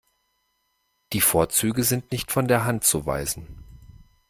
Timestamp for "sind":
1.83-2.11